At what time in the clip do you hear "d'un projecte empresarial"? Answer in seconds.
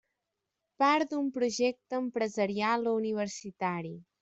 1.11-2.91